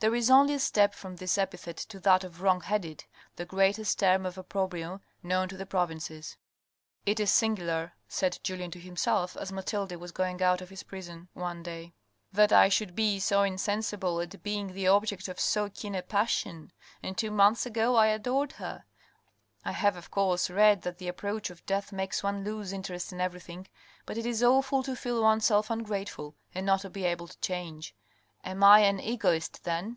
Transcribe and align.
There 0.00 0.14
is 0.14 0.28
only 0.28 0.52
a 0.52 0.58
step 0.58 0.92
from 0.94 1.16
this 1.16 1.38
epithet 1.38 1.78
to 1.78 1.98
that 2.00 2.24
of 2.24 2.42
wrong 2.42 2.60
headed, 2.60 3.06
the 3.36 3.46
greatest 3.46 4.00
term 4.00 4.26
of 4.26 4.36
opprobrium 4.36 5.00
known 5.22 5.48
to 5.48 5.56
the 5.56 5.64
provinces. 5.64 6.36
"It 7.06 7.18
is 7.20 7.30
singular," 7.30 7.94
said 8.06 8.38
Julien 8.42 8.70
to 8.72 8.78
himself, 8.78 9.34
as 9.34 9.50
Mathilde 9.50 9.96
was 9.96 10.12
going 10.12 10.42
out 10.42 10.60
of 10.60 10.68
his 10.68 10.82
prison 10.82 11.28
one 11.32 11.62
day," 11.62 11.94
that 12.34 12.52
I 12.52 12.68
should 12.68 12.94
be 12.94 13.18
so 13.18 13.44
insensible 13.44 14.20
at 14.20 14.42
being 14.42 14.74
the 14.74 14.88
object 14.88 15.26
of 15.26 15.40
so 15.40 15.70
keen 15.70 15.94
a 15.94 16.02
passion! 16.02 16.70
And 17.02 17.16
two 17.16 17.30
months 17.30 17.64
ago 17.64 17.96
I 17.96 18.08
adored 18.08 18.52
her! 18.60 18.84
I 19.64 19.72
have, 19.72 19.96
of 19.96 20.10
course, 20.10 20.50
read 20.50 20.82
that 20.82 20.98
the 20.98 21.08
approach 21.08 21.48
of 21.48 21.64
death 21.64 21.92
makes 21.94 22.22
one 22.22 22.44
lose 22.44 22.74
interest 22.74 23.10
in 23.10 23.22
everything, 23.22 23.68
but 24.04 24.18
it 24.18 24.26
is 24.26 24.42
awful 24.42 24.82
to 24.82 24.96
feel 24.96 25.22
oneself 25.22 25.70
ungrateful, 25.70 26.34
and 26.54 26.66
not 26.66 26.82
to 26.82 26.90
be 26.90 27.04
able 27.06 27.26
to 27.26 27.40
change. 27.40 27.94
Am 28.46 28.62
I 28.62 28.80
an 28.80 29.00
egoist, 29.00 29.64
then 29.64 29.96